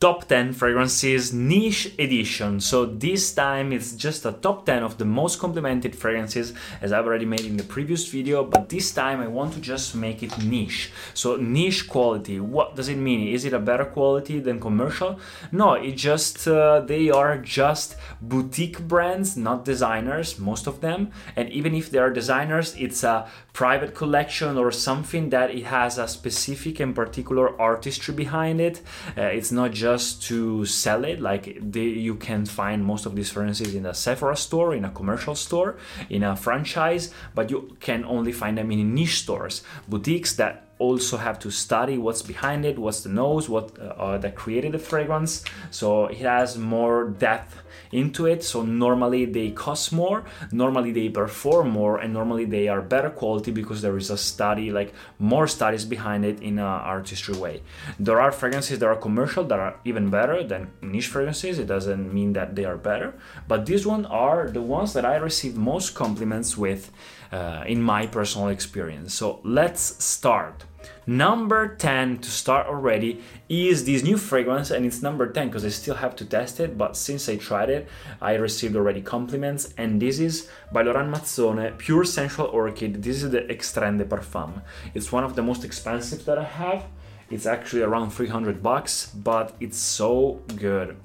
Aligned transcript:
Top 0.00 0.28
10 0.28 0.52
Fragrances 0.52 1.32
Niche 1.32 1.92
Edition. 1.98 2.60
So 2.60 2.86
this 2.86 3.34
time 3.34 3.72
it's 3.72 3.96
just 3.96 4.24
a 4.24 4.30
top 4.30 4.64
10 4.64 4.84
of 4.84 4.96
the 4.96 5.04
most 5.04 5.40
complimented 5.40 5.96
fragrances 5.96 6.52
as 6.80 6.92
I've 6.92 7.04
already 7.04 7.24
made 7.24 7.40
in 7.40 7.56
the 7.56 7.64
previous 7.64 8.06
video, 8.06 8.44
but 8.44 8.68
this 8.68 8.92
time 8.92 9.20
I 9.20 9.26
want 9.26 9.54
to 9.54 9.60
just 9.60 9.96
make 9.96 10.22
it 10.22 10.38
niche. 10.38 10.92
So 11.14 11.34
niche 11.34 11.88
quality, 11.88 12.38
what 12.38 12.76
does 12.76 12.88
it 12.88 12.94
mean? 12.94 13.26
Is 13.26 13.44
it 13.44 13.52
a 13.52 13.58
better 13.58 13.86
quality 13.86 14.38
than 14.38 14.60
commercial? 14.60 15.18
No, 15.50 15.72
it 15.72 15.96
just, 15.96 16.46
uh, 16.46 16.78
they 16.78 17.10
are 17.10 17.36
just 17.36 17.96
boutique 18.20 18.78
brands, 18.78 19.36
not 19.36 19.64
designers, 19.64 20.38
most 20.38 20.68
of 20.68 20.80
them. 20.80 21.10
And 21.34 21.50
even 21.50 21.74
if 21.74 21.90
they 21.90 21.98
are 21.98 22.10
designers, 22.10 22.76
it's 22.76 23.02
a 23.02 23.28
private 23.52 23.96
collection 23.96 24.58
or 24.58 24.70
something 24.70 25.30
that 25.30 25.50
it 25.50 25.64
has 25.64 25.98
a 25.98 26.06
specific 26.06 26.78
and 26.78 26.94
particular 26.94 27.60
artistry 27.60 28.14
behind 28.14 28.60
it. 28.60 28.80
Uh, 29.16 29.22
it's 29.22 29.50
not 29.50 29.72
just 29.72 29.87
just 29.88 30.22
to 30.22 30.66
sell 30.66 31.04
it. 31.04 31.20
Like 31.20 31.56
they, 31.60 31.88
you 32.08 32.16
can 32.16 32.44
find 32.44 32.84
most 32.84 33.06
of 33.06 33.14
these 33.16 33.30
fragrances 33.30 33.74
in 33.74 33.86
a 33.86 33.94
Sephora 33.94 34.36
store, 34.36 34.74
in 34.74 34.84
a 34.84 34.90
commercial 34.90 35.34
store, 35.34 35.76
in 36.10 36.22
a 36.22 36.36
franchise, 36.36 37.12
but 37.34 37.50
you 37.50 37.76
can 37.80 38.04
only 38.04 38.32
find 38.32 38.58
them 38.58 38.70
in 38.70 38.94
niche 38.94 39.18
stores, 39.24 39.62
boutiques 39.88 40.34
that 40.36 40.67
also 40.78 41.16
have 41.16 41.38
to 41.40 41.50
study 41.50 41.98
what's 41.98 42.22
behind 42.22 42.64
it, 42.64 42.78
what's 42.78 43.02
the 43.02 43.08
nose, 43.08 43.48
what 43.48 43.78
uh, 43.78 44.18
that 44.18 44.34
created 44.34 44.72
the 44.72 44.78
fragrance. 44.78 45.44
So 45.70 46.06
it 46.06 46.18
has 46.18 46.56
more 46.56 47.08
depth 47.08 47.62
into 47.92 48.26
it. 48.26 48.44
So 48.44 48.62
normally 48.62 49.24
they 49.24 49.50
cost 49.50 49.92
more, 49.92 50.24
normally 50.52 50.92
they 50.92 51.08
perform 51.08 51.70
more, 51.70 51.98
and 51.98 52.12
normally 52.12 52.44
they 52.44 52.68
are 52.68 52.80
better 52.80 53.10
quality 53.10 53.50
because 53.50 53.82
there 53.82 53.96
is 53.96 54.10
a 54.10 54.18
study, 54.18 54.70
like 54.70 54.92
more 55.18 55.46
studies 55.46 55.84
behind 55.84 56.24
it 56.24 56.40
in 56.40 56.58
an 56.58 56.64
artistry 56.64 57.36
way. 57.36 57.62
There 57.98 58.20
are 58.20 58.32
fragrances 58.32 58.78
that 58.78 58.86
are 58.86 58.96
commercial 58.96 59.44
that 59.44 59.58
are 59.58 59.76
even 59.84 60.10
better 60.10 60.44
than 60.44 60.70
niche 60.82 61.08
fragrances. 61.08 61.58
It 61.58 61.66
doesn't 61.66 62.12
mean 62.12 62.32
that 62.34 62.56
they 62.56 62.64
are 62.64 62.76
better, 62.76 63.14
but 63.46 63.66
these 63.66 63.86
ones 63.86 64.06
are 64.10 64.50
the 64.50 64.62
ones 64.62 64.92
that 64.92 65.04
I 65.04 65.16
received 65.16 65.56
most 65.56 65.94
compliments 65.94 66.56
with 66.56 66.90
uh, 67.32 67.64
in 67.66 67.82
my 67.82 68.06
personal 68.06 68.48
experience. 68.48 69.14
So 69.14 69.40
let's 69.44 70.02
start. 70.04 70.64
Number 71.06 71.74
10 71.74 72.18
to 72.18 72.30
start 72.30 72.66
already 72.66 73.22
is 73.48 73.86
this 73.86 74.02
new 74.02 74.18
fragrance, 74.18 74.70
and 74.70 74.84
it's 74.84 75.00
number 75.00 75.26
10 75.26 75.48
because 75.48 75.64
I 75.64 75.70
still 75.70 75.94
have 75.94 76.14
to 76.16 76.24
test 76.24 76.60
it. 76.60 76.76
But 76.76 76.96
since 76.96 77.28
I 77.28 77.36
tried 77.36 77.70
it, 77.70 77.88
I 78.20 78.34
received 78.34 78.76
already 78.76 79.00
compliments. 79.00 79.72
And 79.78 80.02
this 80.02 80.18
is 80.18 80.48
by 80.70 80.82
Laurent 80.82 81.10
Mazzone 81.10 81.78
Pure 81.78 82.04
Sensual 82.04 82.48
Orchid. 82.48 83.02
This 83.02 83.22
is 83.22 83.30
the 83.30 83.50
Extrait 83.50 83.96
de 83.96 84.04
Parfum. 84.04 84.62
It's 84.94 85.10
one 85.10 85.24
of 85.24 85.34
the 85.34 85.42
most 85.42 85.64
expensive 85.64 86.24
that 86.26 86.38
I 86.38 86.44
have. 86.44 86.84
It's 87.30 87.46
actually 87.46 87.82
around 87.82 88.10
300 88.10 88.62
bucks, 88.62 89.06
but 89.14 89.54
it's 89.60 89.78
so 89.78 90.42
good. 90.56 90.96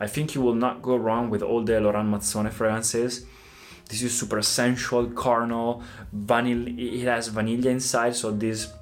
I 0.00 0.06
think 0.06 0.34
you 0.34 0.40
will 0.40 0.54
not 0.54 0.82
go 0.82 0.96
wrong 0.96 1.30
with 1.30 1.42
all 1.42 1.62
the 1.62 1.80
Laurent 1.80 2.08
Mazzone 2.08 2.52
fragrances. 2.52 3.24
This 3.88 4.02
is 4.02 4.18
super 4.18 4.42
sensual, 4.42 5.06
carnal, 5.08 5.82
vanilla. 6.12 6.70
It 6.76 7.04
has 7.04 7.28
vanilla 7.28 7.70
inside, 7.70 8.14
so 8.14 8.30
this 8.30 8.72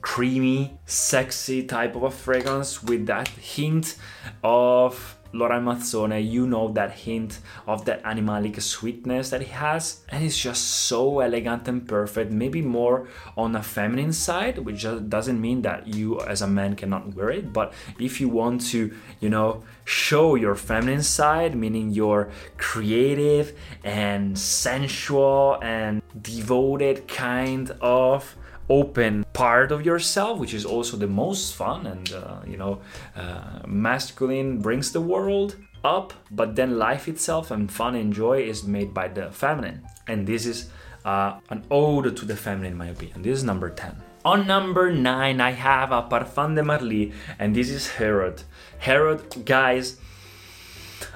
creamy, 0.00 0.78
sexy 0.86 1.64
type 1.64 1.96
of 1.96 2.02
a 2.04 2.10
fragrance 2.10 2.82
with 2.82 3.06
that 3.06 3.28
hint 3.28 3.96
of 4.42 5.17
Laurent 5.32 5.64
Mazzone, 5.64 6.28
you 6.28 6.46
know 6.46 6.68
that 6.68 6.92
hint 6.92 7.40
of 7.66 7.84
that 7.84 8.02
animalic 8.04 8.60
sweetness 8.60 9.30
that 9.30 9.42
he 9.42 9.52
has, 9.52 10.00
and 10.08 10.24
it's 10.24 10.38
just 10.38 10.66
so 10.86 11.20
elegant 11.20 11.68
and 11.68 11.86
perfect. 11.86 12.32
Maybe 12.32 12.62
more 12.62 13.08
on 13.36 13.54
a 13.54 13.62
feminine 13.62 14.12
side, 14.12 14.58
which 14.58 14.86
doesn't 15.08 15.40
mean 15.40 15.62
that 15.62 15.86
you 15.86 16.20
as 16.20 16.42
a 16.42 16.46
man 16.46 16.76
cannot 16.76 17.14
wear 17.14 17.30
it, 17.30 17.52
but 17.52 17.72
if 17.98 18.20
you 18.20 18.28
want 18.28 18.62
to, 18.68 18.94
you 19.20 19.28
know, 19.28 19.64
show 19.84 20.34
your 20.34 20.54
feminine 20.54 21.02
side, 21.02 21.54
meaning 21.54 21.90
your 21.90 22.30
creative 22.56 23.58
and 23.84 24.38
sensual 24.38 25.58
and 25.62 26.02
devoted 26.20 27.06
kind 27.08 27.70
of 27.80 28.36
open 28.68 29.24
part 29.32 29.72
of 29.72 29.84
yourself 29.84 30.38
which 30.38 30.52
is 30.52 30.64
also 30.64 30.96
the 30.96 31.06
most 31.06 31.54
fun 31.54 31.86
and 31.86 32.12
uh, 32.12 32.40
you 32.46 32.56
know 32.56 32.80
uh, 33.16 33.60
masculine 33.66 34.60
brings 34.60 34.92
the 34.92 35.00
world 35.00 35.56
up 35.84 36.12
but 36.30 36.56
then 36.56 36.78
life 36.78 37.08
itself 37.08 37.50
and 37.50 37.70
fun 37.70 37.94
and 37.94 38.12
joy 38.12 38.40
is 38.40 38.64
made 38.64 38.92
by 38.92 39.08
the 39.08 39.30
feminine. 39.30 39.82
And 40.06 40.26
this 40.26 40.46
is 40.46 40.70
uh, 41.04 41.38
an 41.50 41.64
ode 41.70 42.16
to 42.16 42.24
the 42.24 42.36
feminine 42.36 42.72
in 42.72 42.78
my 42.78 42.88
opinion. 42.88 43.22
This 43.22 43.38
is 43.38 43.44
number 43.44 43.70
10 43.70 44.02
on 44.24 44.46
number 44.48 44.92
9 44.92 45.40
i 45.40 45.52
have 45.52 45.92
a 45.92 46.02
parfum 46.02 46.56
de 46.56 46.62
marly 46.62 47.12
and 47.38 47.54
this 47.54 47.70
is 47.70 47.88
herod. 47.92 48.42
Herod 48.78 49.44
guys 49.44 49.96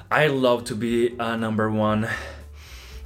i 0.09 0.27
love 0.27 0.63
to 0.63 0.75
be 0.75 1.13
a 1.19 1.35
number 1.35 1.69
one 1.69 2.07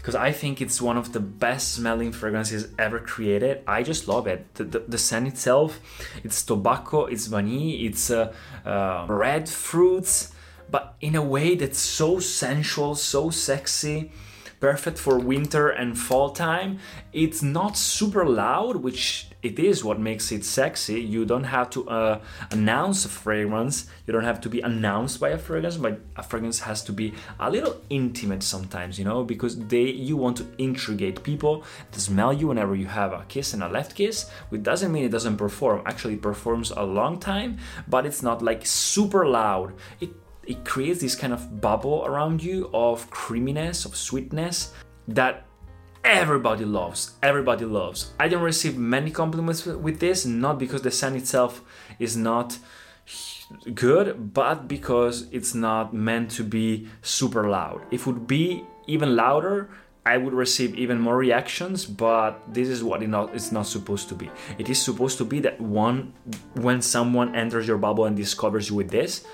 because 0.07 0.15
I 0.15 0.31
think 0.31 0.61
it's 0.61 0.81
one 0.81 0.95
of 0.95 1.11
the 1.11 1.19
best 1.19 1.73
smelling 1.73 2.13
fragrances 2.13 2.69
ever 2.79 2.97
created. 2.97 3.61
I 3.67 3.83
just 3.83 4.07
love 4.07 4.25
it. 4.25 4.55
The, 4.55 4.63
the, 4.63 4.79
the 4.87 4.97
scent 4.97 5.27
itself, 5.27 5.81
it's 6.23 6.43
tobacco, 6.43 7.07
it's 7.07 7.27
vanilla, 7.27 7.75
it's 7.77 8.09
uh, 8.09 8.33
uh, 8.65 9.05
red 9.09 9.49
fruits, 9.49 10.31
but 10.71 10.95
in 11.01 11.15
a 11.15 11.21
way 11.21 11.55
that's 11.55 11.79
so 11.79 12.21
sensual, 12.21 12.95
so 12.95 13.29
sexy 13.29 14.09
perfect 14.61 14.97
for 14.97 15.19
winter 15.19 15.67
and 15.69 15.99
fall 15.99 16.29
time. 16.29 16.79
It's 17.11 17.43
not 17.43 17.77
super 17.77 18.25
loud, 18.25 18.77
which 18.77 19.27
it 19.47 19.59
is 19.59 19.83
what 19.83 19.99
makes 19.99 20.31
it 20.31 20.43
sexy. 20.43 20.99
You 20.99 21.23
don't 21.25 21.45
have 21.45 21.69
to 21.71 21.87
uh, 21.89 22.19
announce 22.51 23.05
a 23.05 23.09
fragrance. 23.09 23.87
You 24.05 24.11
don't 24.13 24.25
have 24.31 24.41
to 24.41 24.49
be 24.49 24.59
announced 24.61 25.19
by 25.19 25.29
a 25.29 25.37
fragrance, 25.37 25.77
but 25.77 26.01
a 26.17 26.23
fragrance 26.23 26.59
has 26.59 26.83
to 26.83 26.91
be 26.91 27.13
a 27.39 27.49
little 27.49 27.75
intimate 27.89 28.43
sometimes, 28.43 28.99
you 28.99 29.05
know, 29.05 29.23
because 29.23 29.57
they 29.67 29.87
you 30.09 30.17
want 30.17 30.37
to 30.37 30.45
intrigate 30.57 31.23
people 31.23 31.63
to 31.93 31.99
smell 31.99 32.33
you 32.33 32.47
whenever 32.47 32.75
you 32.75 32.87
have 32.87 33.13
a 33.13 33.23
kiss 33.29 33.53
and 33.53 33.63
a 33.63 33.69
left 33.69 33.95
kiss. 33.95 34.29
Which 34.49 34.63
doesn't 34.63 34.91
mean 34.91 35.05
it 35.05 35.11
doesn't 35.17 35.37
perform. 35.37 35.81
Actually, 35.85 36.15
it 36.15 36.21
performs 36.21 36.71
a 36.71 36.83
long 36.83 37.19
time, 37.19 37.57
but 37.87 38.05
it's 38.05 38.21
not 38.21 38.41
like 38.41 38.65
super 38.65 39.25
loud. 39.25 39.73
It 40.01 40.11
it 40.43 40.63
creates 40.63 40.99
this 41.01 41.15
kind 41.15 41.33
of 41.33 41.59
bubble 41.59 42.05
around 42.05 42.43
you 42.43 42.69
of 42.73 43.09
creaminess, 43.09 43.85
of 43.85 43.95
sweetness 43.95 44.73
that 45.07 45.46
everybody 46.03 46.65
loves. 46.65 47.13
Everybody 47.21 47.65
loves. 47.65 48.11
I 48.19 48.27
didn't 48.27 48.43
receive 48.43 48.77
many 48.77 49.11
compliments 49.11 49.65
with 49.65 49.99
this, 49.99 50.25
not 50.25 50.59
because 50.59 50.81
the 50.81 50.91
scent 50.91 51.15
itself 51.15 51.61
is 51.99 52.15
not 52.17 52.57
good, 53.73 54.33
but 54.33 54.67
because 54.67 55.27
it's 55.31 55.53
not 55.55 55.93
meant 55.93 56.31
to 56.31 56.43
be 56.43 56.87
super 57.01 57.49
loud. 57.49 57.81
If 57.91 58.01
it 58.01 58.07
would 58.07 58.27
be 58.27 58.65
even 58.87 59.15
louder, 59.15 59.69
I 60.07 60.15
would 60.15 60.33
receive 60.33 60.73
even 60.75 61.01
more 61.01 61.17
reactions, 61.17 61.85
but 61.85 62.41
this 62.53 62.69
is 62.69 62.81
what 62.81 63.03
it's 63.03 63.51
not 63.51 63.67
supposed 63.67 64.07
to 64.07 64.15
be. 64.15 64.31
It 64.57 64.69
is 64.69 64.81
supposed 64.81 65.17
to 65.17 65.25
be 65.25 65.41
that 65.41 65.59
one 65.59 66.13
when 66.53 66.81
someone 66.81 67.35
enters 67.35 67.67
your 67.67 67.77
bubble 67.77 68.05
and 68.05 68.15
discovers 68.15 68.69
you 68.69 68.75
with 68.75 68.89
this, 68.89 69.25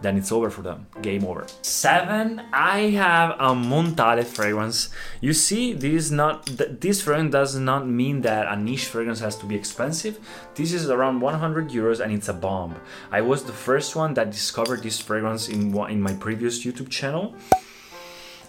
then 0.00 0.16
it's 0.16 0.32
over 0.32 0.48
for 0.48 0.62
them. 0.62 0.86
Game 1.02 1.24
over. 1.26 1.46
Seven, 1.60 2.40
I 2.50 2.78
have 3.04 3.36
a 3.38 3.54
Montale 3.54 4.24
fragrance. 4.24 4.88
You 5.20 5.34
see, 5.34 5.74
this 5.74 6.06
is 6.06 6.10
not 6.10 6.46
this 6.46 7.02
fragrance 7.02 7.32
does 7.32 7.54
not 7.58 7.86
mean 7.86 8.22
that 8.22 8.48
a 8.48 8.56
niche 8.56 8.86
fragrance 8.86 9.20
has 9.20 9.36
to 9.36 9.44
be 9.44 9.54
expensive. 9.54 10.18
This 10.54 10.72
is 10.72 10.88
around 10.88 11.20
100 11.20 11.68
euros 11.68 12.00
and 12.00 12.10
it's 12.10 12.28
a 12.28 12.32
bomb. 12.32 12.74
I 13.10 13.20
was 13.20 13.44
the 13.44 13.52
first 13.52 13.94
one 13.94 14.14
that 14.14 14.30
discovered 14.30 14.82
this 14.82 14.98
fragrance 14.98 15.50
in 15.50 15.76
in 15.94 16.00
my 16.00 16.14
previous 16.14 16.64
YouTube 16.64 16.88
channel 16.88 17.34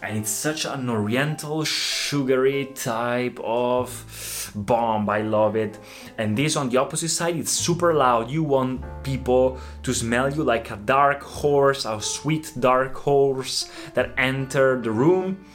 and 0.03 0.17
it's 0.17 0.29
such 0.29 0.65
an 0.65 0.89
oriental 0.89 1.63
sugary 1.63 2.65
type 2.75 3.39
of 3.41 4.51
bomb. 4.53 5.09
I 5.09 5.21
love 5.21 5.55
it. 5.55 5.79
And 6.17 6.37
this 6.37 6.57
on 6.57 6.69
the 6.69 6.77
opposite 6.77 7.09
side 7.09 7.37
it's 7.37 7.51
super 7.51 7.93
loud. 7.93 8.29
You 8.29 8.43
want 8.43 8.83
people 9.03 9.57
to 9.81 9.93
smell 9.93 10.31
you 10.31 10.43
like 10.43 10.71
a 10.71 10.75
dark 10.75 11.23
horse 11.23 11.85
a 11.85 12.01
sweet 12.01 12.51
dark 12.59 12.95
horse 12.95 13.71
that 13.93 14.13
enter 14.17 14.81
the 14.81 14.91
room 14.91 15.45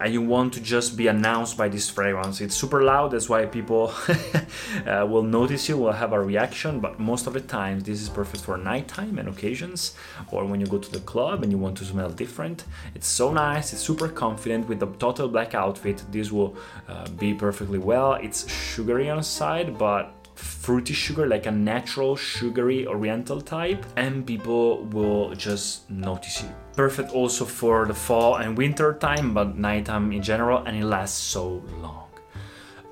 and 0.00 0.12
you 0.12 0.22
want 0.22 0.52
to 0.54 0.60
just 0.60 0.96
be 0.96 1.06
announced 1.06 1.56
by 1.56 1.68
this 1.68 1.88
fragrance. 1.88 2.40
It's 2.40 2.54
super 2.54 2.82
loud, 2.82 3.12
that's 3.12 3.28
why 3.28 3.46
people 3.46 3.92
uh, 4.86 5.06
will 5.08 5.22
notice 5.22 5.68
you, 5.68 5.76
will 5.76 5.92
have 5.92 6.12
a 6.12 6.20
reaction, 6.20 6.80
but 6.80 6.98
most 7.00 7.26
of 7.26 7.32
the 7.32 7.40
times 7.40 7.84
this 7.84 8.00
is 8.02 8.08
perfect 8.08 8.44
for 8.44 8.56
nighttime 8.56 9.18
and 9.18 9.28
occasions, 9.28 9.94
or 10.30 10.44
when 10.44 10.60
you 10.60 10.66
go 10.66 10.78
to 10.78 10.90
the 10.90 11.00
club 11.00 11.42
and 11.42 11.52
you 11.52 11.58
want 11.58 11.76
to 11.78 11.84
smell 11.84 12.10
different. 12.10 12.64
It's 12.94 13.08
so 13.08 13.32
nice, 13.32 13.72
it's 13.72 13.82
super 13.82 14.08
confident 14.08 14.68
with 14.68 14.80
the 14.80 14.86
total 14.86 15.28
black 15.28 15.54
outfit. 15.54 16.02
This 16.10 16.30
will 16.30 16.56
uh, 16.88 17.08
be 17.10 17.34
perfectly 17.34 17.78
well. 17.78 18.14
It's 18.14 18.50
sugary 18.50 19.08
on 19.10 19.18
the 19.18 19.22
side, 19.22 19.78
but 19.78 20.12
fruity 20.34 20.92
sugar, 20.94 21.26
like 21.26 21.46
a 21.46 21.50
natural 21.50 22.16
sugary 22.16 22.86
oriental 22.86 23.40
type, 23.40 23.84
and 23.96 24.26
people 24.26 24.84
will 24.84 25.34
just 25.34 25.88
notice 25.90 26.42
you. 26.42 26.65
Perfect 26.76 27.12
also 27.12 27.46
for 27.46 27.86
the 27.86 27.94
fall 27.94 28.36
and 28.36 28.56
winter 28.56 28.92
time, 28.92 29.32
but 29.32 29.56
nighttime 29.56 30.12
in 30.12 30.22
general, 30.22 30.62
and 30.66 30.76
it 30.76 30.84
lasts 30.84 31.18
so 31.18 31.62
long. 31.80 32.04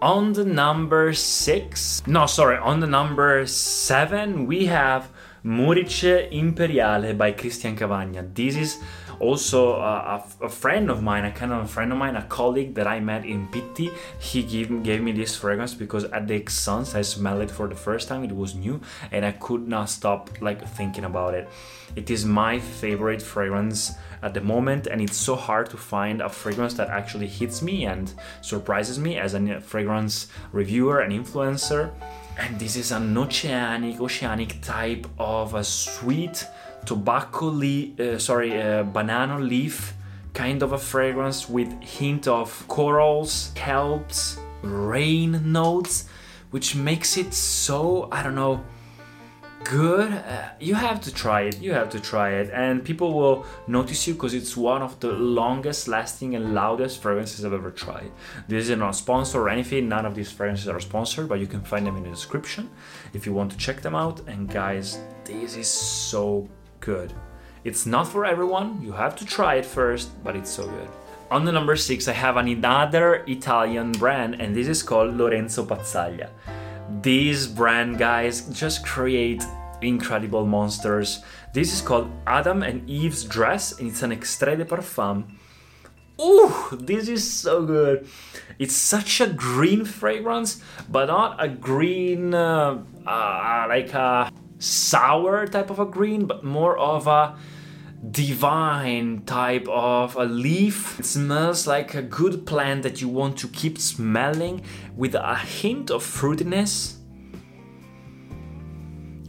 On 0.00 0.32
the 0.32 0.44
number 0.44 1.12
six, 1.12 2.02
no, 2.06 2.24
sorry, 2.24 2.56
on 2.56 2.80
the 2.80 2.86
number 2.86 3.46
seven, 3.46 4.46
we 4.46 4.66
have 4.66 5.10
Murice 5.42 6.28
Imperiale 6.32 7.12
by 7.12 7.32
Christian 7.32 7.76
Cavagna. 7.76 8.22
This 8.34 8.56
is 8.56 8.78
also 9.20 9.74
uh, 9.74 10.22
a, 10.40 10.44
a, 10.44 10.48
friend 10.48 10.90
of 10.90 11.02
mine, 11.02 11.24
a 11.24 11.32
kind 11.32 11.52
of 11.52 11.64
a 11.64 11.68
friend 11.68 11.92
of 11.92 11.98
mine, 11.98 12.16
a 12.16 12.22
colleague 12.24 12.74
that 12.74 12.86
I 12.86 13.00
met 13.00 13.24
in 13.24 13.48
Pitti, 13.48 13.90
he 14.18 14.42
gave, 14.42 14.82
gave 14.82 15.02
me 15.02 15.12
this 15.12 15.36
fragrance 15.36 15.74
because 15.74 16.04
at 16.04 16.26
the 16.26 16.40
Esxence 16.40 16.94
I 16.94 17.02
smelled 17.02 17.42
it 17.42 17.50
for 17.50 17.68
the 17.68 17.74
first 17.74 18.08
time. 18.08 18.24
It 18.24 18.34
was 18.34 18.54
new 18.54 18.80
and 19.12 19.24
I 19.24 19.32
could 19.32 19.66
not 19.68 19.90
stop 19.90 20.30
like 20.40 20.66
thinking 20.66 21.04
about 21.04 21.34
it. 21.34 21.48
It 21.96 22.10
is 22.10 22.24
my 22.24 22.58
favorite 22.58 23.22
fragrance 23.22 23.92
at 24.22 24.34
the 24.34 24.40
moment, 24.40 24.86
and 24.86 25.00
it's 25.00 25.16
so 25.16 25.36
hard 25.36 25.70
to 25.70 25.76
find 25.76 26.22
a 26.22 26.28
fragrance 26.28 26.74
that 26.74 26.88
actually 26.88 27.28
hits 27.28 27.62
me 27.62 27.84
and 27.84 28.12
surprises 28.40 28.98
me 28.98 29.18
as 29.18 29.34
a 29.34 29.60
fragrance 29.60 30.28
reviewer 30.50 31.00
and 31.00 31.12
influencer. 31.12 31.92
And 32.36 32.58
this 32.58 32.74
is 32.74 32.90
an 32.90 33.16
oceanic, 33.16 34.00
oceanic 34.00 34.60
type 34.60 35.06
of 35.18 35.54
a 35.54 35.62
sweet 35.62 36.44
tobacco 36.84 37.46
leaf, 37.46 37.98
uh, 37.98 38.18
sorry, 38.18 38.60
uh, 38.60 38.82
banana 38.82 39.38
leaf 39.38 39.94
kind 40.32 40.62
of 40.62 40.72
a 40.72 40.78
fragrance 40.78 41.48
with 41.48 41.80
hint 41.80 42.26
of 42.26 42.66
corals, 42.66 43.52
kelps, 43.54 44.38
rain 44.62 45.52
notes, 45.52 46.08
which 46.50 46.74
makes 46.74 47.16
it 47.16 47.32
so 47.32 48.08
I 48.10 48.22
don't 48.22 48.34
know 48.34 48.64
good. 49.64 50.12
Uh, 50.12 50.48
you 50.60 50.74
have 50.74 51.00
to 51.00 51.12
try 51.12 51.42
it. 51.42 51.60
You 51.60 51.72
have 51.72 51.88
to 51.90 52.00
try 52.00 52.30
it, 52.34 52.50
and 52.52 52.84
people 52.84 53.14
will 53.14 53.46
notice 53.66 54.06
you 54.06 54.14
because 54.14 54.34
it's 54.34 54.56
one 54.56 54.82
of 54.82 55.00
the 55.00 55.12
longest 55.12 55.88
lasting 55.88 56.34
and 56.34 56.54
loudest 56.54 57.02
fragrances 57.02 57.44
I've 57.44 57.52
ever 57.52 57.70
tried. 57.70 58.10
This 58.46 58.68
is 58.68 58.78
not 58.78 58.94
sponsored 58.94 59.40
or 59.40 59.48
anything. 59.48 59.88
None 59.88 60.06
of 60.06 60.14
these 60.14 60.30
fragrances 60.30 60.68
are 60.68 60.80
sponsored, 60.80 61.28
but 61.28 61.40
you 61.40 61.46
can 61.46 61.62
find 61.62 61.86
them 61.86 61.96
in 61.96 62.02
the 62.04 62.10
description 62.10 62.70
if 63.12 63.26
you 63.26 63.32
want 63.32 63.50
to 63.52 63.56
check 63.56 63.80
them 63.80 63.94
out. 63.94 64.20
And 64.28 64.48
guys, 64.48 64.98
this 65.24 65.56
is 65.56 65.68
so 65.68 66.48
good. 66.84 67.12
It's 67.64 67.86
not 67.86 68.06
for 68.06 68.26
everyone, 68.26 68.80
you 68.82 68.92
have 68.92 69.16
to 69.16 69.24
try 69.24 69.54
it 69.54 69.64
first, 69.64 70.22
but 70.22 70.36
it's 70.36 70.50
so 70.50 70.66
good. 70.66 70.88
On 71.30 71.44
the 71.44 71.52
number 71.52 71.74
six, 71.76 72.06
I 72.06 72.12
have 72.12 72.36
another 72.36 73.24
Italian 73.26 73.92
brand, 73.92 74.40
and 74.40 74.54
this 74.54 74.68
is 74.68 74.82
called 74.82 75.16
Lorenzo 75.16 75.64
Pazzaglia. 75.64 76.28
These 77.00 77.46
brand 77.46 77.98
guys 77.98 78.42
just 78.50 78.84
create 78.84 79.42
incredible 79.80 80.46
monsters. 80.46 81.24
This 81.54 81.72
is 81.72 81.80
called 81.80 82.10
Adam 82.26 82.62
and 82.62 82.88
Eve's 82.88 83.24
Dress, 83.24 83.78
and 83.78 83.88
it's 83.88 84.02
an 84.02 84.12
extrait 84.12 84.58
de 84.58 84.64
parfum. 84.64 85.24
Ooh, 86.20 86.52
this 86.70 87.08
is 87.08 87.28
so 87.28 87.64
good. 87.64 88.06
It's 88.58 88.76
such 88.76 89.20
a 89.20 89.26
green 89.26 89.84
fragrance, 89.84 90.62
but 90.88 91.06
not 91.06 91.42
a 91.42 91.48
green 91.48 92.34
uh, 92.34 92.82
uh, 93.06 93.66
like 93.68 93.92
a 93.94 94.30
sour 94.64 95.46
type 95.46 95.70
of 95.70 95.78
a 95.78 95.84
green, 95.84 96.26
but 96.26 96.42
more 96.42 96.76
of 96.78 97.06
a 97.06 97.36
divine 98.10 99.22
type 99.24 99.66
of 99.68 100.16
a 100.16 100.24
leaf. 100.24 100.98
It 100.98 101.06
smells 101.06 101.66
like 101.66 101.94
a 101.94 102.02
good 102.02 102.46
plant 102.46 102.82
that 102.82 103.00
you 103.00 103.08
want 103.08 103.38
to 103.38 103.48
keep 103.48 103.78
smelling 103.78 104.62
with 104.96 105.14
a 105.14 105.36
hint 105.36 105.90
of 105.90 106.02
fruitiness 106.02 106.96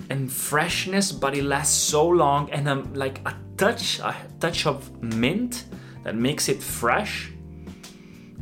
and 0.10 0.32
freshness, 0.32 1.12
but 1.12 1.36
it 1.36 1.44
lasts 1.44 1.78
so 1.78 2.08
long 2.08 2.50
and 2.52 2.68
um, 2.68 2.94
like 2.94 3.20
a 3.26 3.36
touch, 3.58 4.00
a 4.00 4.16
touch 4.40 4.66
of 4.66 5.02
mint 5.02 5.66
that 6.04 6.16
makes 6.16 6.50
it 6.50 6.62
fresh 6.62 7.32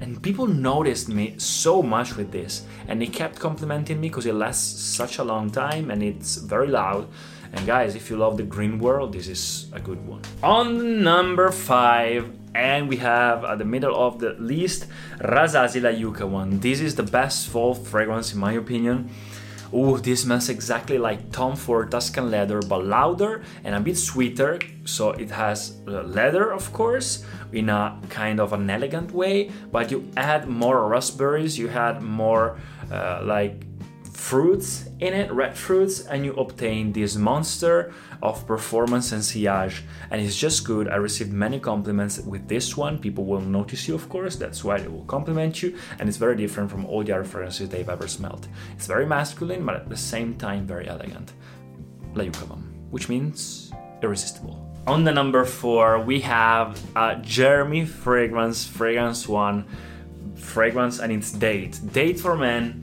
and 0.02 0.22
people 0.22 0.48
noticed 0.48 1.10
me 1.10 1.36
so 1.38 1.82
much 1.82 2.16
with 2.16 2.32
this, 2.32 2.66
and 2.88 3.02
they 3.02 3.08
kept 3.08 3.40
complimenting 3.40 4.02
me 4.02 4.10
because 4.10 4.26
it 4.26 4.34
lasts 4.34 4.82
such 4.82 5.18
a 5.18 5.24
long 5.24 5.50
time 5.50 5.92
and 5.92 6.04
it's 6.04 6.38
very 6.38 6.68
loud. 6.68 7.08
And 7.54 7.68
guys, 7.68 7.96
if 7.96 8.10
you 8.10 8.18
love 8.18 8.38
the 8.38 8.44
green 8.44 8.80
world, 8.80 9.14
this 9.14 9.28
is 9.28 9.68
a 9.74 9.80
good 9.80 10.06
one. 10.08 10.22
On 10.42 11.04
number 11.04 11.52
five, 11.52 12.32
and 12.56 12.88
we 12.88 12.98
have 12.98 13.44
at 13.44 13.58
the 13.58 13.66
middle 13.66 13.96
of 13.96 14.20
the 14.20 14.36
list 14.40 14.88
Rasasi 15.20 15.82
La 15.82 15.90
Yuqawam. 15.90 16.62
This 16.62 16.82
is 16.82 16.96
the 16.96 17.04
best 17.04 17.48
fall 17.50 17.74
fragrance 17.74 18.34
in 18.34 18.40
my 18.40 18.54
opinion. 18.54 19.10
Oh, 19.76 19.98
this 19.98 20.22
smells 20.22 20.50
exactly 20.50 21.00
like 21.00 21.32
Tom 21.32 21.56
Ford 21.56 21.90
Tuscan 21.90 22.30
leather, 22.30 22.62
but 22.62 22.86
louder 22.86 23.42
and 23.64 23.74
a 23.74 23.80
bit 23.80 23.98
sweeter. 23.98 24.60
So 24.86 25.12
it 25.12 25.32
has 25.32 25.78
uh, 25.88 26.04
leather, 26.04 26.52
of 26.52 26.72
course, 26.74 27.26
in 27.52 27.70
a 27.70 28.00
kind 28.10 28.40
of 28.40 28.54
an 28.54 28.70
elegant 28.70 29.12
way, 29.12 29.50
but 29.72 29.90
you 29.90 30.08
add 30.16 30.48
more 30.48 30.88
raspberries, 30.88 31.58
you 31.58 31.70
add 31.70 32.04
more 32.04 32.60
uh, 32.92 33.22
like 33.24 33.66
fruits 34.24 34.86
in 35.02 35.14
it, 35.14 35.30
red 35.34 35.54
fruits, 35.54 36.06
and 36.08 36.24
you 36.24 36.34
obtain 36.36 36.94
this 36.94 37.18
monster 37.18 37.94
of 38.22 38.48
performance 38.48 39.12
and 39.12 39.22
sillage. 39.22 39.84
And 40.12 40.22
it's 40.22 40.38
just 40.38 40.66
good. 40.66 40.88
I 40.88 40.96
received 40.96 41.34
many 41.34 41.60
compliments 41.60 42.20
with 42.20 42.48
this 42.48 42.78
one. 42.78 43.00
People 43.00 43.26
will 43.26 43.42
notice 43.42 43.86
you, 43.86 43.96
of 43.96 44.08
course, 44.08 44.38
that's 44.38 44.64
why 44.64 44.80
they 44.80 44.88
will 44.88 45.04
compliment 45.06 45.62
you. 45.62 45.78
And 46.00 46.08
it's 46.08 46.18
very 46.18 46.38
different 46.38 46.72
from 46.72 46.86
all 46.86 47.04
the 47.04 47.12
other 47.12 47.26
fragrances 47.26 47.68
they've 47.68 47.90
ever 47.90 48.08
smelled. 48.08 48.48
It's 48.76 48.88
very 48.88 49.06
masculine, 49.06 49.66
but 49.66 49.76
at 49.76 49.90
the 49.90 49.98
same 49.98 50.36
time, 50.36 50.66
very 50.66 50.88
elegant. 50.88 51.34
La 52.16 52.24
Yuqawam, 52.24 52.64
which 52.92 53.10
means 53.10 53.74
irresistible. 54.02 54.58
On 54.88 55.04
the 55.04 55.12
number 55.12 55.44
four, 55.44 56.00
we 56.00 56.22
have 56.22 56.82
a 56.96 57.18
Jeremy 57.22 57.86
Fragrance, 57.86 58.66
Fragrance 58.66 59.28
One 59.28 59.66
fragrance, 60.36 61.00
and 61.00 61.12
it's 61.12 61.32
Date. 61.32 61.80
Date 61.92 62.20
for 62.20 62.36
men 62.36 62.83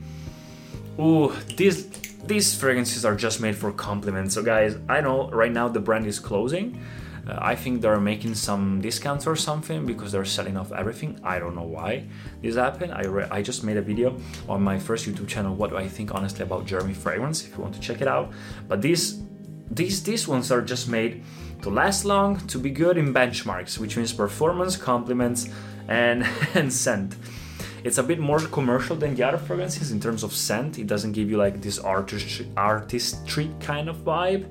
Ooh, 0.99 1.33
these 1.55 1.87
these 2.25 2.55
fragrances 2.55 3.03
are 3.03 3.15
just 3.15 3.41
made 3.41 3.55
for 3.55 3.71
compliments. 3.71 4.35
So 4.35 4.43
guys, 4.43 4.77
I 4.87 5.01
know 5.01 5.29
right 5.29 5.51
now 5.51 5.67
the 5.67 5.79
brand 5.79 6.05
is 6.05 6.19
closing. 6.19 6.79
Uh, 7.27 7.37
I 7.39 7.55
think 7.55 7.81
they're 7.81 7.99
making 7.99 8.35
some 8.35 8.81
discounts 8.81 9.27
or 9.27 9.35
something 9.35 9.85
because 9.85 10.11
they're 10.11 10.25
selling 10.25 10.57
off 10.57 10.71
everything. 10.71 11.19
I 11.23 11.39
don't 11.39 11.55
know 11.55 11.63
why 11.63 12.05
this 12.41 12.55
happened. 12.55 12.93
I, 12.93 13.01
re- 13.01 13.27
I 13.29 13.41
just 13.41 13.63
made 13.63 13.77
a 13.77 13.81
video 13.81 14.17
on 14.49 14.63
my 14.63 14.79
first 14.79 15.07
YouTube 15.07 15.27
channel. 15.27 15.55
What 15.55 15.69
do 15.69 15.77
I 15.77 15.87
think 15.87 16.13
honestly 16.15 16.43
about 16.43 16.65
Jeremy 16.65 16.93
fragrance? 16.93 17.43
If 17.45 17.55
you 17.55 17.61
want 17.61 17.75
to 17.75 17.79
check 17.79 18.01
it 18.01 18.07
out, 18.07 18.31
but 18.67 18.81
these 18.81 19.21
these 19.69 20.03
these 20.03 20.27
ones 20.27 20.51
are 20.51 20.61
just 20.61 20.87
made 20.87 21.23
to 21.61 21.69
last 21.69 22.05
long, 22.05 22.39
to 22.47 22.57
be 22.57 22.71
good 22.71 22.97
in 22.97 23.13
benchmarks, 23.13 23.77
which 23.77 23.95
means 23.95 24.11
performance, 24.11 24.75
compliments, 24.75 25.47
and 25.87 26.25
and 26.55 26.73
scent. 26.73 27.15
It's 27.83 27.97
a 27.97 28.03
bit 28.03 28.19
more 28.19 28.39
commercial 28.39 28.95
than 28.95 29.15
the 29.15 29.23
other 29.23 29.39
fragrances 29.39 29.91
in 29.91 29.99
terms 29.99 30.21
of 30.23 30.33
scent. 30.33 30.77
It 30.77 30.85
doesn't 30.85 31.13
give 31.13 31.29
you 31.29 31.37
like 31.37 31.61
this 31.61 31.79
artistry, 31.79 32.47
artistry 32.55 33.49
kind 33.59 33.89
of 33.89 33.97
vibe, 33.97 34.45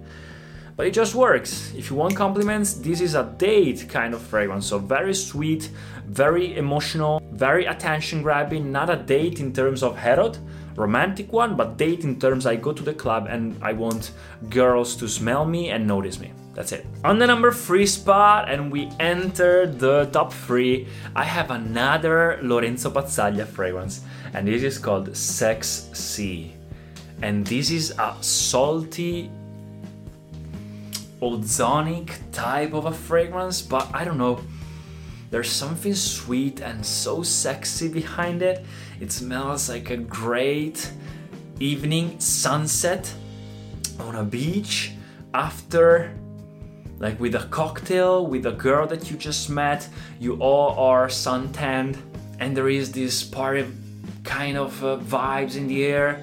but 0.77 0.87
it 0.87 0.91
just 0.93 1.15
works. 1.15 1.73
If 1.77 1.91
you 1.91 1.97
want 1.97 2.17
compliments, 2.17 2.75
this 2.75 3.01
is 3.01 3.15
a 3.15 3.33
date 3.39 3.87
kind 3.89 4.15
of 4.15 4.23
fragrance. 4.23 4.67
So 4.67 4.79
very 4.79 5.15
sweet, 5.15 5.71
very 6.07 6.57
emotional, 6.57 7.23
very 7.33 7.67
attention 7.67 8.23
grabbing. 8.23 8.73
Not 8.73 8.91
a 8.91 8.97
date 8.97 9.39
in 9.39 9.53
terms 9.53 9.85
of 9.85 9.97
Herod, 9.97 10.37
romantic 10.75 11.33
one, 11.33 11.55
but 11.55 11.77
date 11.77 12.03
in 12.03 12.19
terms 12.19 12.47
I 12.47 12.57
go 12.57 12.73
to 12.73 12.83
the 12.83 12.95
club 12.95 13.29
and 13.31 13.57
I 13.63 13.75
want 13.75 14.11
girls 14.49 14.97
to 14.97 15.07
smell 15.07 15.45
me 15.45 15.71
and 15.71 15.87
notice 15.87 16.19
me. 16.19 16.33
That's 16.61 16.73
it. 16.73 16.85
On 17.05 17.19
the 17.19 17.27
number 17.27 17.53
three 17.53 17.87
spot, 17.87 18.51
and 18.51 18.71
we 18.71 18.91
enter 19.01 19.67
the 19.67 20.11
top 20.13 20.31
three, 20.31 20.87
I 21.17 21.25
have 21.25 21.51
another 21.51 22.39
Lorenzo 22.43 22.91
Pazzaglia 22.91 23.47
fragrance, 23.47 24.03
and 24.35 24.47
this 24.47 24.63
is 24.63 24.77
called 24.77 25.17
Sex 25.17 25.89
Sea. 25.95 26.53
And 27.23 27.47
this 27.47 27.71
is 27.71 27.93
a 27.99 28.15
salty, 28.21 29.31
ozonic 31.23 32.13
type 32.31 32.75
of 32.75 32.85
a 32.85 32.93
fragrance, 32.93 33.63
but 33.63 33.89
I 33.95 34.05
don't 34.05 34.19
know. 34.19 34.43
There's 35.31 35.51
something 35.51 35.95
sweet 35.95 36.61
and 36.61 36.85
so 36.85 37.23
sexy 37.23 37.89
behind 37.89 38.43
it. 38.43 38.67
It 39.01 39.13
smells 39.13 39.71
like 39.71 39.89
a 39.89 39.97
great 39.97 40.93
evening 41.59 42.21
sunset 42.21 43.11
on 43.99 44.17
a 44.17 44.25
beach 44.25 44.93
after 45.33 46.13
like 47.01 47.19
with 47.19 47.35
a 47.35 47.45
cocktail, 47.51 48.25
with 48.27 48.47
a 48.47 48.53
girl 48.53 48.87
that 48.87 49.11
you 49.11 49.17
just 49.17 49.51
met, 49.51 49.89
you 50.21 50.37
all 50.37 50.79
are 50.79 51.09
suntanned, 51.09 51.99
and 52.39 52.57
there 52.57 52.69
is 52.69 52.93
this 52.93 53.25
party 53.25 53.67
kind 54.23 54.57
of 54.57 54.85
uh, 54.85 54.99
vibes 54.99 55.57
in 55.57 55.67
the 55.67 55.85
air 55.85 56.23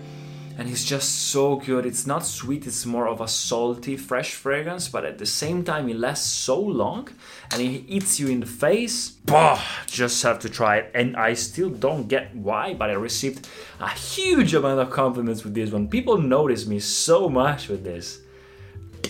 and 0.58 0.68
it's 0.70 0.84
just 0.84 1.30
so 1.30 1.58
good. 1.58 1.86
It's 1.86 2.08
not 2.08 2.26
sweet, 2.26 2.66
it's 2.66 2.86
more 2.86 3.08
of 3.08 3.22
a 3.22 3.28
salty, 3.28 3.96
fresh 3.96 4.34
fragrance, 4.34 4.88
but 4.90 5.06
at 5.06 5.20
the 5.20 5.26
same 5.26 5.64
time, 5.64 5.88
it 5.88 5.98
lasts 5.98 6.32
so 6.32 6.60
long 6.60 7.10
and 7.52 7.62
it 7.62 7.84
hits 7.88 8.20
you 8.20 8.28
in 8.30 8.40
the 8.40 8.48
face. 8.48 9.12
Bah, 9.26 9.62
just 9.86 10.24
have 10.24 10.40
to 10.40 10.50
try 10.50 10.78
it. 10.78 10.92
And 10.96 11.16
I 11.16 11.36
still 11.36 11.70
don't 11.70 12.08
get 12.08 12.36
why, 12.36 12.74
but 12.74 12.90
I 12.90 12.94
received 12.94 13.48
a 13.80 13.90
huge 13.90 14.56
amount 14.56 14.80
of 14.80 14.90
compliments 14.90 15.44
with 15.44 15.54
this 15.54 15.72
one. 15.72 15.88
People 15.88 16.18
notice 16.18 16.66
me 16.66 16.80
so 16.80 17.30
much 17.30 17.68
with 17.68 17.84
this. 17.84 18.22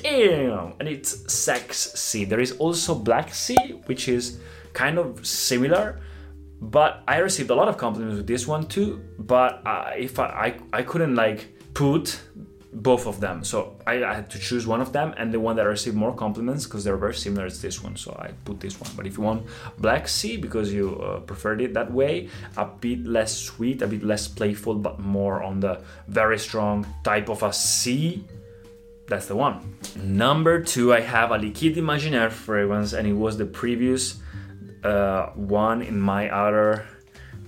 Damn! 0.03 0.73
And 0.79 0.87
it's 0.87 1.31
Sex 1.31 1.77
sexy. 1.77 2.25
There 2.25 2.39
is 2.39 2.53
also 2.53 2.95
Black 2.95 3.33
Sea, 3.33 3.81
which 3.85 4.07
is 4.07 4.39
kind 4.73 4.97
of 4.97 5.25
similar 5.25 5.99
but 6.61 7.03
I 7.07 7.17
received 7.17 7.49
a 7.49 7.55
lot 7.55 7.67
of 7.67 7.77
compliments 7.77 8.17
with 8.17 8.27
this 8.27 8.47
one 8.47 8.65
too. 8.67 9.01
But 9.19 9.61
uh, 9.65 9.91
if 9.95 10.19
I, 10.19 10.59
I 10.73 10.79
I 10.79 10.83
couldn't 10.83 11.15
like 11.15 11.47
put 11.73 12.19
both 12.73 13.07
of 13.07 13.19
them, 13.19 13.43
so 13.43 13.77
I, 13.87 14.03
I, 14.03 14.13
had 14.13 14.29
to 14.31 14.39
choose 14.39 14.67
one 14.67 14.81
of 14.81 14.91
them, 14.91 15.13
and 15.17 15.33
the 15.33 15.39
one 15.39 15.55
that 15.55 15.63
received 15.63 15.95
more 15.95 16.13
compliments 16.13 16.65
because 16.65 16.83
they're 16.83 16.97
very 16.97 17.15
similar 17.15 17.45
is 17.45 17.61
this 17.61 17.81
one. 17.81 17.95
So 17.95 18.15
I 18.19 18.31
put 18.45 18.59
this 18.59 18.79
one. 18.79 18.91
But 18.95 19.07
if 19.07 19.17
you 19.17 19.23
want 19.23 19.45
Black 19.79 20.07
Sea 20.07 20.37
because 20.37 20.73
you 20.73 20.99
uh, 20.99 21.19
preferred 21.21 21.61
it 21.61 21.73
that 21.73 21.91
way, 21.91 22.29
a 22.55 22.65
bit 22.65 23.05
less 23.05 23.35
sweet, 23.35 23.81
a 23.81 23.87
bit 23.87 24.03
less 24.03 24.27
playful, 24.27 24.75
but 24.75 24.99
more 24.99 25.43
on 25.43 25.59
the 25.59 25.81
very 26.07 26.39
strong 26.39 26.85
type 27.03 27.29
of 27.29 27.43
a 27.43 27.53
sea 27.53 28.23
that's 29.07 29.27
the 29.27 29.35
one. 29.35 29.77
Number 29.95 30.61
two, 30.61 30.93
I 30.93 30.99
have 30.99 31.31
a 31.31 31.37
Liquide 31.37 31.77
Imaginaire 31.77 32.29
fragrance, 32.29 32.93
and 32.93 33.07
it 33.07 33.13
was 33.13 33.37
the 33.37 33.45
previous 33.45 34.19
uh, 34.83 35.27
one 35.33 35.81
in 35.81 35.99
my 35.99 36.29
other 36.29 36.85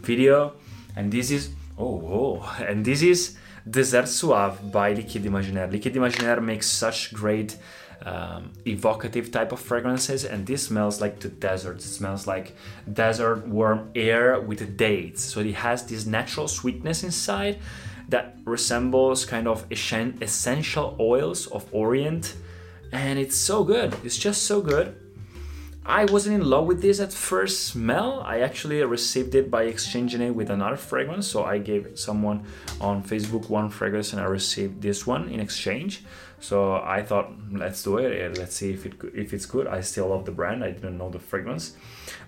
video, 0.02 0.54
and 0.96 1.12
this 1.12 1.32
is 1.32 1.50
oh, 1.78 2.02
oh 2.42 2.56
and 2.68 2.86
this 2.86 3.02
is 3.02 3.38
Désert 3.70 4.08
Suave 4.08 4.72
by 4.72 4.94
Liquide 4.94 5.26
Imaginaire. 5.26 5.70
Liquide 5.70 5.96
Imaginaire 5.96 6.42
makes 6.42 6.68
such 6.68 7.14
great 7.14 7.58
um, 8.06 8.54
evocative 8.66 9.30
type 9.30 9.52
of 9.52 9.60
fragrances, 9.60 10.24
and 10.24 10.48
this 10.48 10.64
smells 10.64 11.02
like 11.02 11.20
the 11.20 11.28
desert. 11.28 11.78
It 11.78 11.82
smells 11.82 12.26
like 12.26 12.56
desert 12.92 13.46
warm 13.48 13.92
air 13.96 14.40
with 14.40 14.78
dates. 14.78 15.22
So 15.24 15.42
it 15.42 15.56
has 15.56 15.86
this 15.86 16.06
natural 16.06 16.48
sweetness 16.48 17.04
inside 17.04 17.60
that 18.10 18.38
resembles 18.46 19.26
kind 19.26 19.48
of 19.48 19.66
essential 19.72 20.96
oils 21.00 21.48
of 21.48 21.66
Orient, 21.72 22.36
and 22.92 23.20
it's 23.20 23.36
so 23.36 23.64
good. 23.64 23.96
It's 24.04 24.18
just 24.18 24.44
so 24.44 24.62
good. 24.62 24.96
I 25.86 26.06
wasn't 26.06 26.36
in 26.36 26.48
love 26.48 26.68
with 26.68 26.84
this 26.84 27.00
at 27.00 27.12
first 27.12 27.66
smell. 27.66 28.22
I 28.24 28.42
actually 28.42 28.84
received 28.84 29.34
it 29.34 29.50
by 29.50 29.64
exchanging 29.64 30.22
it 30.22 30.36
with 30.36 30.52
another 30.52 30.76
fragrance. 30.76 31.26
So 31.26 31.46
I 31.46 31.58
gave 31.58 31.98
someone 31.98 32.46
on 32.80 33.02
Facebook 33.04 33.50
one 33.50 33.70
fragrance 33.70 34.14
and 34.14 34.22
I 34.22 34.26
received 34.26 34.84
this 34.84 35.08
one 35.08 35.30
in 35.30 35.40
exchange. 35.40 36.04
So 36.42 36.76
I 36.76 37.02
thought, 37.02 37.34
let's 37.52 37.82
do 37.82 37.98
it. 37.98 38.38
Let's 38.38 38.56
see 38.56 38.72
if 38.72 38.86
it 38.86 38.94
if 39.16 39.34
it's 39.34 39.48
good. 39.48 39.66
I 39.66 39.82
still 39.82 40.10
love 40.10 40.26
the 40.26 40.32
brand. 40.32 40.64
I 40.64 40.72
didn't 40.72 40.98
know 40.98 41.10
the 41.10 41.20
fragrance, 41.20 41.76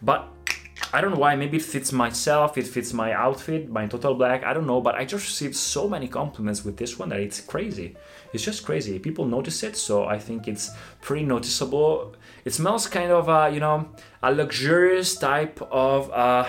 but 0.01 0.27
I 0.93 1.00
don't 1.00 1.12
know 1.12 1.19
why. 1.19 1.36
Maybe 1.36 1.57
it 1.57 1.63
fits 1.63 1.91
myself. 1.91 2.57
It 2.57 2.67
fits 2.67 2.91
my 2.91 3.13
outfit, 3.13 3.69
my 3.69 3.88
total 3.88 4.15
black. 4.15 4.43
I 4.43 4.53
don't 4.53 4.67
know, 4.67 4.81
but 4.81 4.95
I 4.95 5.05
just 5.05 5.25
received 5.25 5.55
so 5.55 5.88
many 5.88 6.07
compliments 6.07 6.65
with 6.65 6.75
this 6.75 7.00
one 7.00 7.10
that 7.10 7.19
it's 7.19 7.39
crazy. 7.39 7.95
It's 8.33 8.43
just 8.43 8.65
crazy. 8.65 9.00
People 9.00 9.25
notice 9.25 9.63
it, 9.63 9.77
so 9.77 10.05
I 10.05 10.19
think 10.19 10.48
it's 10.48 10.69
pretty 11.01 11.25
noticeable. 11.25 12.15
It 12.43 12.53
smells 12.53 12.88
kind 12.88 13.12
of, 13.12 13.29
uh, 13.29 13.50
you 13.53 13.60
know, 13.60 13.89
a 14.21 14.33
luxurious 14.33 15.15
type 15.15 15.62
of 15.71 16.12
uh, 16.12 16.48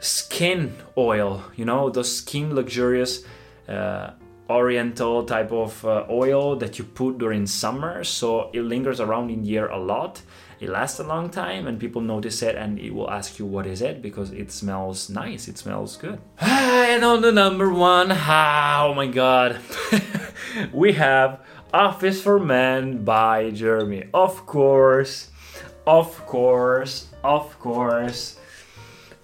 skin 0.00 0.74
oil. 0.96 1.44
You 1.56 1.64
know, 1.64 1.88
those 1.88 2.14
skin 2.14 2.54
luxurious. 2.54 3.24
Uh, 3.66 4.10
oriental 4.50 5.24
type 5.24 5.52
of 5.52 5.84
uh, 5.84 6.06
oil 6.08 6.56
that 6.56 6.78
you 6.78 6.84
put 6.84 7.18
during 7.18 7.46
summer. 7.46 8.04
So 8.04 8.50
it 8.52 8.62
lingers 8.62 9.00
around 9.00 9.30
in 9.30 9.42
the 9.42 9.58
air 9.58 9.68
a 9.68 9.78
lot. 9.78 10.22
It 10.60 10.70
lasts 10.70 10.98
a 10.98 11.04
long 11.04 11.30
time 11.30 11.66
and 11.66 11.78
people 11.78 12.02
notice 12.02 12.42
it 12.42 12.56
and 12.56 12.78
it 12.80 12.92
will 12.92 13.10
ask 13.10 13.38
you 13.38 13.46
what 13.46 13.66
is 13.66 13.80
it? 13.80 14.02
Because 14.02 14.32
it 14.32 14.50
smells 14.50 15.08
nice. 15.08 15.46
It 15.48 15.58
smells 15.58 15.96
good. 15.96 16.20
And 16.40 17.04
on 17.04 17.20
the 17.20 17.30
number 17.30 17.72
one. 17.72 18.10
Oh 18.10 18.94
my 18.96 19.06
god. 19.06 19.60
We 20.72 20.92
have 20.94 21.40
office 21.72 22.20
for 22.20 22.40
men 22.40 23.04
by 23.04 23.50
jeremy. 23.50 24.08
Of 24.12 24.46
course. 24.46 25.30
Of 25.86 26.26
course. 26.26 27.06
Of 27.22 27.58
course. 27.60 28.38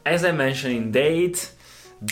As 0.06 0.24
i 0.24 0.32
mentioned 0.32 0.76
in 0.76 0.92
date 0.92 1.50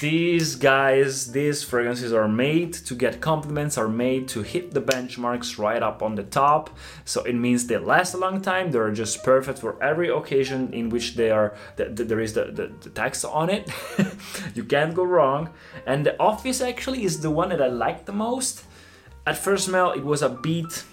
these 0.01 0.55
guys, 0.55 1.33
these 1.33 1.63
fragrances 1.63 2.13
are 2.13 2.29
made 2.29 2.73
to 2.73 2.95
get 2.95 3.21
compliments, 3.21 3.77
are 3.77 3.89
made 3.89 4.29
to 4.29 4.43
hit 4.43 4.73
the 4.73 4.81
benchmarks 4.81 5.59
right 5.59 5.83
up 5.83 6.03
on 6.03 6.15
the 6.15 6.23
top. 6.23 6.71
So 7.05 7.23
it 7.25 7.35
means 7.35 7.67
they 7.67 7.79
last 7.79 8.15
a 8.15 8.17
long 8.17 8.41
time. 8.41 8.71
They're 8.71 8.93
just 8.93 9.25
perfect 9.25 9.59
for 9.59 9.83
every 9.83 10.09
occasion 10.09 10.73
in 10.73 10.89
which 10.89 11.17
they 11.17 11.31
are. 11.31 11.55
The, 11.77 11.87
the, 11.87 12.05
there 12.05 12.21
is 12.21 12.33
the, 12.33 12.45
the, 12.45 12.73
the 12.81 12.91
text 12.91 13.25
on 13.25 13.51
it. 13.51 13.71
you 14.55 14.65
can't 14.65 14.95
go 14.95 15.05
wrong. 15.05 15.51
And 15.87 16.07
the 16.07 16.19
Office 16.21 16.61
actually 16.61 17.05
is 17.05 17.21
the 17.21 17.31
one 17.31 17.49
that 17.51 17.61
I 17.61 17.69
like 17.69 18.07
the 18.07 18.13
most. 18.13 18.65
At 19.27 19.37
first 19.37 19.67
smell, 19.67 19.93
it 19.93 20.05
was 20.05 20.23
a 20.23 20.29
bit, 20.29 20.85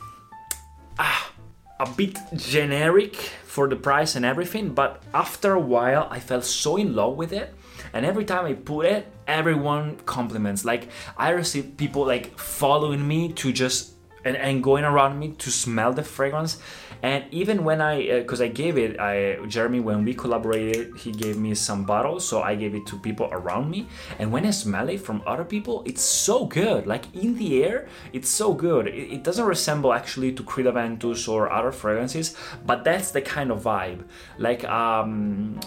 ah, 0.97 1.31
a 1.79 1.89
bit 1.89 2.17
generic 2.35 3.15
for 3.15 3.67
the 3.67 3.75
price 3.75 4.15
and 4.15 4.25
everything. 4.25 4.73
But 4.73 5.03
after 5.13 5.53
a 5.53 5.59
while, 5.59 6.07
I 6.09 6.19
fell 6.19 6.41
so 6.41 6.75
in 6.75 6.95
love 6.95 7.15
with 7.15 7.31
it 7.31 7.53
and 7.93 8.05
every 8.05 8.25
time 8.25 8.45
I 8.45 8.53
put 8.53 8.85
it, 8.85 9.11
everyone 9.27 9.97
compliments. 10.05 10.65
Like 10.65 10.89
I 11.17 11.29
receive 11.29 11.77
people 11.77 12.05
like 12.05 12.37
following 12.37 13.07
me 13.07 13.33
to 13.33 13.51
just 13.51 13.93
and, 14.25 14.35
and 14.35 14.63
going 14.63 14.83
around 14.83 15.19
me 15.19 15.29
to 15.37 15.51
smell 15.51 15.93
the 15.93 16.03
fragrance. 16.03 16.59
And 17.01 17.23
even 17.31 17.63
when 17.63 17.79
i 17.79 18.19
because 18.19 18.41
uh, 18.41 18.45
i 18.45 18.47
gave 18.49 18.77
it 18.77 18.99
i 18.99 19.37
jeremy 19.47 19.79
when 19.79 20.03
we 20.03 20.13
collaborated 20.13 20.97
he 20.97 21.13
gave 21.13 21.37
me 21.37 21.55
some 21.55 21.85
bottles 21.85 22.27
so 22.27 22.41
i 22.41 22.55
gave 22.55 22.75
it 22.75 22.85
to 22.87 22.99
people 22.99 23.29
around 23.31 23.71
me. 23.71 23.87
And 24.19 24.33
when 24.33 24.45
i 24.45 24.51
smell 24.51 24.89
it 24.89 24.99
from 24.99 25.23
other 25.25 25.45
people 25.45 25.83
it's 25.85 26.01
so 26.01 26.45
good. 26.45 26.87
Like 26.87 27.05
in 27.15 27.37
the 27.37 27.63
air 27.63 27.87
it's 28.11 28.29
so 28.29 28.53
good. 28.53 28.87
It, 28.87 29.13
it 29.13 29.23
doesn't 29.23 29.45
resemble 29.45 29.93
actually 29.93 30.33
to 30.33 30.43
creed 30.43 30.65
aventus 30.65 31.29
or 31.29 31.49
other 31.51 31.71
fragrances 31.71 32.35
but 32.65 32.83
that's 32.83 33.11
the 33.11 33.21
kind 33.21 33.51
of 33.51 33.63
vibe. 33.63 34.03
Like 34.37 34.65
um 34.65 35.59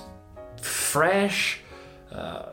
fresh 0.61 1.62
uh, 2.15 2.51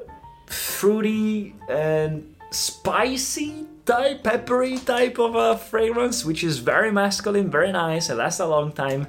fruity 0.48 1.56
and 1.70 2.36
spicy 2.52 3.66
type, 3.86 4.24
peppery 4.24 4.78
type 4.78 5.20
of 5.20 5.36
a 5.36 5.58
fragrance, 5.58 6.26
which 6.26 6.44
is 6.44 6.60
very 6.60 6.92
masculine, 6.92 7.50
very 7.50 7.72
nice, 7.72 8.10
it 8.10 8.16
lasts 8.16 8.40
a 8.40 8.48
long 8.48 8.72
time. 8.72 9.08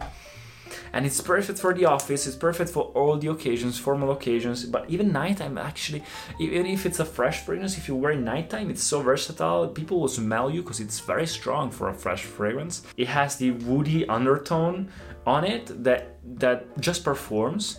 And 0.92 1.06
it's 1.06 1.20
perfect 1.20 1.58
for 1.58 1.72
the 1.72 1.84
office, 1.84 2.26
it's 2.26 2.36
perfect 2.36 2.70
for 2.70 2.84
all 2.94 3.16
the 3.16 3.28
occasions, 3.28 3.78
formal 3.78 4.10
occasions, 4.10 4.64
but 4.64 4.88
even 4.90 5.12
nighttime 5.12 5.56
actually, 5.56 6.02
even 6.38 6.66
if 6.66 6.84
it's 6.84 6.98
a 6.98 7.04
fresh 7.04 7.40
fragrance, 7.44 7.76
if 7.78 7.86
you 7.86 7.94
wear 7.94 8.12
it 8.12 8.20
nighttime, 8.20 8.70
it's 8.70 8.82
so 8.82 9.00
versatile, 9.00 9.68
people 9.68 10.00
will 10.00 10.08
smell 10.08 10.50
you 10.50 10.62
because 10.62 10.80
it's 10.80 10.98
very 11.00 11.26
strong 11.26 11.70
for 11.70 11.88
a 11.88 11.94
fresh 11.94 12.24
fragrance. 12.24 12.82
It 12.96 13.08
has 13.08 13.36
the 13.36 13.52
woody 13.52 14.06
undertone 14.08 14.90
on 15.26 15.44
it 15.44 15.84
that 15.84 16.16
that 16.38 16.80
just 16.80 17.04
performs 17.04 17.78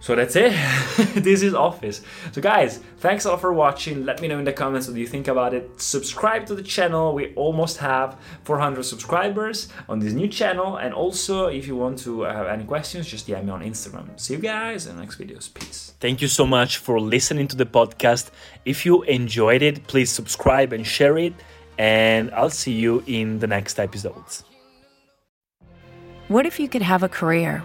so 0.00 0.14
that's 0.14 0.36
it. 0.36 0.52
this 1.14 1.42
is 1.42 1.54
Office. 1.54 2.02
So, 2.32 2.40
guys, 2.40 2.78
thanks 2.98 3.24
a 3.24 3.30
lot 3.30 3.40
for 3.40 3.52
watching. 3.52 4.04
Let 4.04 4.20
me 4.22 4.28
know 4.28 4.38
in 4.38 4.44
the 4.44 4.52
comments 4.52 4.86
what 4.86 4.96
you 4.96 5.06
think 5.06 5.26
about 5.26 5.54
it. 5.54 5.80
Subscribe 5.80 6.46
to 6.46 6.54
the 6.54 6.62
channel. 6.62 7.14
We 7.14 7.34
almost 7.34 7.78
have 7.78 8.16
400 8.44 8.84
subscribers 8.84 9.68
on 9.88 9.98
this 9.98 10.12
new 10.12 10.28
channel. 10.28 10.76
And 10.76 10.94
also, 10.94 11.46
if 11.46 11.66
you 11.66 11.74
want 11.74 11.98
to 12.00 12.22
have 12.22 12.46
any 12.46 12.64
questions, 12.64 13.08
just 13.08 13.26
DM 13.26 13.44
me 13.44 13.50
on 13.50 13.62
Instagram. 13.62 14.18
See 14.18 14.34
you 14.34 14.40
guys 14.40 14.86
in 14.86 14.94
the 14.94 15.02
next 15.02 15.18
videos. 15.18 15.52
Peace. 15.52 15.94
Thank 15.98 16.22
you 16.22 16.28
so 16.28 16.46
much 16.46 16.78
for 16.78 17.00
listening 17.00 17.48
to 17.48 17.56
the 17.56 17.66
podcast. 17.66 18.30
If 18.64 18.86
you 18.86 19.02
enjoyed 19.02 19.62
it, 19.62 19.86
please 19.88 20.10
subscribe 20.10 20.72
and 20.72 20.86
share 20.86 21.18
it. 21.18 21.34
And 21.76 22.30
I'll 22.32 22.50
see 22.50 22.72
you 22.72 23.02
in 23.06 23.38
the 23.40 23.46
next 23.46 23.78
episodes. 23.80 24.44
What 26.28 26.44
if 26.46 26.60
you 26.60 26.68
could 26.68 26.82
have 26.82 27.02
a 27.02 27.08
career? 27.08 27.64